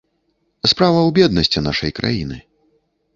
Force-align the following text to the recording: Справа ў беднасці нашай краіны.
Справа 0.71 0.95
ў 1.01 1.09
беднасці 1.17 1.63
нашай 1.67 1.91
краіны. 1.99 2.37